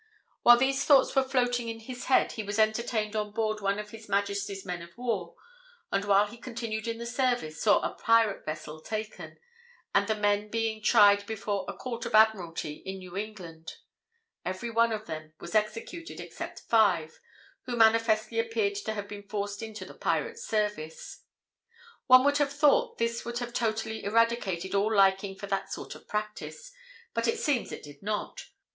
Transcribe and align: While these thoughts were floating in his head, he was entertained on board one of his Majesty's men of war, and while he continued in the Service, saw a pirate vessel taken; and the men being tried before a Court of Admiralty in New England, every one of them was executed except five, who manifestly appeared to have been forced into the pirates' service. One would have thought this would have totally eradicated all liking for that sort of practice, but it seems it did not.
While 0.41 0.57
these 0.57 0.83
thoughts 0.83 1.15
were 1.15 1.21
floating 1.21 1.69
in 1.69 1.81
his 1.81 2.05
head, 2.05 2.31
he 2.31 2.41
was 2.41 2.57
entertained 2.57 3.15
on 3.15 3.33
board 3.33 3.61
one 3.61 3.77
of 3.77 3.91
his 3.91 4.09
Majesty's 4.09 4.65
men 4.65 4.81
of 4.81 4.97
war, 4.97 5.35
and 5.91 6.03
while 6.05 6.25
he 6.25 6.37
continued 6.39 6.87
in 6.87 6.97
the 6.97 7.05
Service, 7.05 7.61
saw 7.61 7.81
a 7.81 7.93
pirate 7.93 8.43
vessel 8.43 8.81
taken; 8.81 9.37
and 9.93 10.07
the 10.07 10.15
men 10.15 10.49
being 10.49 10.81
tried 10.81 11.27
before 11.27 11.65
a 11.67 11.73
Court 11.75 12.07
of 12.07 12.15
Admiralty 12.15 12.77
in 12.83 12.97
New 12.97 13.15
England, 13.15 13.75
every 14.43 14.71
one 14.71 14.91
of 14.91 15.05
them 15.05 15.33
was 15.39 15.53
executed 15.53 16.19
except 16.19 16.61
five, 16.61 17.19
who 17.67 17.75
manifestly 17.75 18.39
appeared 18.39 18.73
to 18.73 18.93
have 18.95 19.07
been 19.07 19.27
forced 19.27 19.61
into 19.61 19.85
the 19.85 19.93
pirates' 19.93 20.43
service. 20.47 21.25
One 22.07 22.23
would 22.23 22.39
have 22.39 22.51
thought 22.51 22.97
this 22.97 23.23
would 23.23 23.37
have 23.37 23.53
totally 23.53 24.03
eradicated 24.03 24.73
all 24.73 24.91
liking 24.91 25.35
for 25.35 25.45
that 25.45 25.71
sort 25.71 25.93
of 25.93 26.07
practice, 26.07 26.71
but 27.13 27.27
it 27.27 27.37
seems 27.37 27.71
it 27.71 27.83
did 27.83 28.01
not. 28.01 28.45